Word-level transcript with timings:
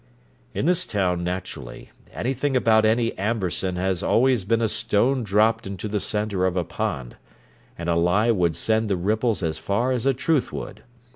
In 0.55 0.65
this 0.65 0.87
town, 0.87 1.23
naturally, 1.23 1.91
anything 2.11 2.55
about 2.55 2.85
any 2.85 3.11
Amberson 3.19 3.75
has 3.75 4.01
always 4.01 4.45
been 4.45 4.59
a 4.59 4.67
stone 4.67 5.21
dropped 5.23 5.67
into 5.67 5.87
the 5.87 5.99
centre 5.99 6.43
of 6.47 6.57
a 6.57 6.63
pond, 6.63 7.17
and 7.77 7.87
a 7.87 7.93
lie 7.93 8.31
would 8.31 8.55
send 8.55 8.89
the 8.89 8.97
ripples 8.97 9.43
as 9.43 9.59
far 9.59 9.91
as 9.91 10.07
a 10.07 10.13
truth 10.15 10.51
would. 10.51 10.81